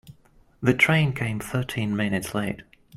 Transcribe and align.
The 0.63 0.73
train 0.73 1.13
came 1.13 1.39
thirteen 1.39 1.95
minutes 1.95 2.33
late. 2.33 2.61